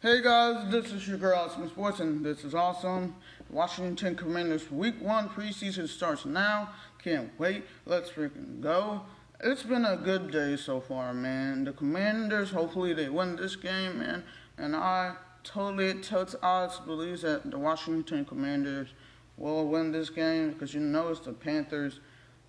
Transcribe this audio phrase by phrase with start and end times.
[0.00, 3.16] Hey guys, this is your girl Awesome Sports, and this is awesome.
[3.50, 6.68] Washington Commanders Week One preseason starts now.
[7.02, 7.64] Can't wait.
[7.84, 9.00] Let's freaking go.
[9.42, 11.64] It's been a good day so far, man.
[11.64, 14.22] The Commanders, hopefully they win this game, man.
[14.56, 18.90] And I totally, totes odds believes that the Washington Commanders
[19.36, 21.98] will win this game because you know it's the Panthers.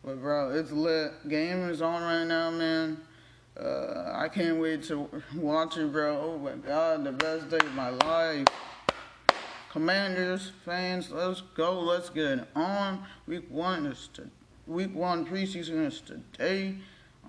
[0.06, 1.28] But bro, it's lit.
[1.28, 3.00] Game is on right now, man.
[3.60, 6.18] Uh, I can't wait to watch it, bro.
[6.18, 8.48] Oh my God, the best day of my life.
[9.72, 11.80] Commanders, fans, let's go.
[11.80, 13.04] Let's get it on.
[13.28, 14.30] Week one is to
[14.66, 16.76] week one preseason is today.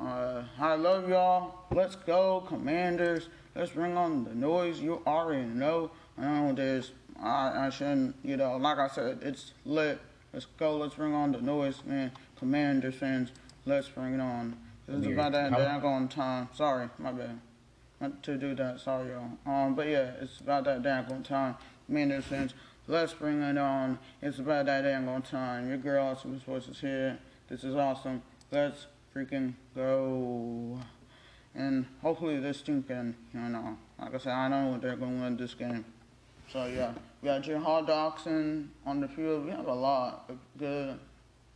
[0.01, 1.65] Uh, I love y'all.
[1.73, 3.29] Let's go, Commanders.
[3.57, 4.81] Let's bring on the noise.
[4.81, 5.91] You already know.
[6.17, 6.93] I know there's.
[7.21, 8.15] I, I shouldn't.
[8.23, 10.01] You know, like I said, it's lit.
[10.33, 10.77] Let's go.
[10.77, 12.13] Let's bring on the noise, man.
[12.39, 13.33] Commanders fans,
[13.67, 14.57] let's bring it on.
[14.93, 16.49] It's about that daggone time.
[16.53, 17.39] Sorry, my bad.
[18.01, 18.81] Not to do that.
[18.81, 19.39] Sorry, y'all.
[19.47, 21.55] Um, but yeah, it's about that daggone time.
[21.87, 22.55] Commanders fans,
[22.89, 23.99] let's bring it on.
[24.21, 25.69] It's about that daggone time.
[25.69, 27.19] Your girl, Awesome Sports, is here.
[27.49, 28.23] This is awesome.
[28.51, 30.81] Let's freaking go.
[31.55, 35.23] And hopefully this team can, you know, like I said, I know they're going to
[35.23, 35.85] win this game.
[36.53, 39.45] So yeah, we got Jahan Dotson on the field.
[39.45, 40.99] We have a lot of good,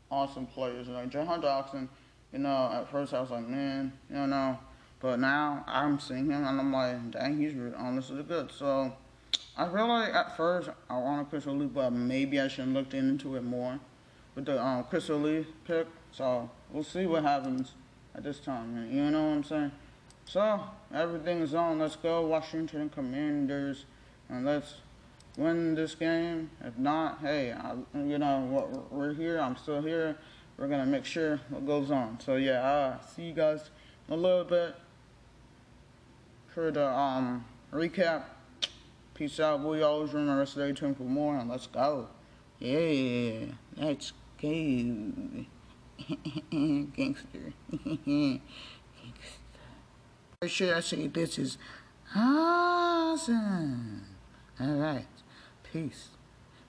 [0.08, 0.86] awesome players.
[0.86, 1.88] Like Jahan Dotson,
[2.34, 4.58] you know, at first I was like, man, you know,
[4.98, 8.50] but now I'm seeing him and I'm like, dang, he's honestly good.
[8.50, 8.92] So
[9.56, 12.92] I feel like at first I wanted Chris Lee, but maybe I should have looked
[12.92, 13.78] into it more
[14.34, 15.86] with the um, Chris Lee pick.
[16.10, 17.74] So we'll see what happens
[18.16, 18.74] at this time.
[18.74, 18.92] Man.
[18.92, 19.72] You know what I'm saying?
[20.24, 20.60] So
[20.92, 21.78] everything is on.
[21.78, 23.84] Let's go, Washington Commanders,
[24.28, 24.74] and let's
[25.36, 26.50] win this game.
[26.64, 29.38] If not, hey, I, you know we're here.
[29.38, 30.16] I'm still here.
[30.56, 32.20] We're gonna make sure what goes on.
[32.20, 33.70] So yeah, uh, see you guys
[34.08, 34.74] a little bit
[36.48, 38.24] for the um recap.
[39.14, 39.60] Peace out.
[39.60, 42.08] We always remember to stay tuned for more, and let's go.
[42.58, 44.48] Yeah, let's go.
[46.50, 47.52] Gangster.
[47.70, 48.40] Gangster.
[50.46, 51.58] Should I say this is
[52.14, 54.04] awesome?
[54.60, 55.06] All right.
[55.72, 56.08] Peace.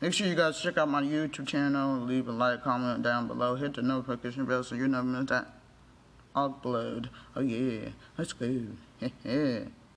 [0.01, 1.99] Make sure you guys check out my YouTube channel.
[2.01, 3.55] Leave a like, comment down below.
[3.55, 5.47] Hit the notification bell so you never miss that
[6.35, 7.09] upload.
[7.35, 7.89] Oh yeah.
[8.17, 8.67] Let's go.